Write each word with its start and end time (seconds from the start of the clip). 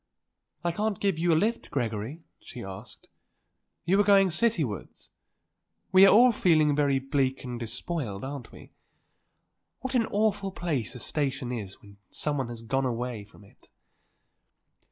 "I 0.63 0.71
can't 0.71 0.99
give 0.99 1.19
you 1.19 1.31
a 1.31 1.35
lift, 1.37 1.69
Gregory?" 1.69 2.23
she 2.39 2.63
asked. 2.63 3.07
"You 3.85 3.99
are 3.99 4.03
going 4.03 4.29
citywards? 4.29 5.09
We 5.91 6.07
are 6.07 6.11
all 6.11 6.31
feeling 6.31 6.75
very 6.75 6.97
bleak 6.97 7.43
and 7.43 7.59
despoiled, 7.59 8.23
aren't 8.23 8.51
we? 8.51 8.71
What 9.81 9.93
an 9.93 10.07
awful 10.07 10.53
place 10.53 10.95
a 10.95 10.99
station 10.99 11.51
is 11.51 11.79
when 11.83 11.97
someone 12.09 12.49
has 12.49 12.63
gone 12.63 12.87
away 12.87 13.25
from 13.25 13.43
it." 13.43 13.69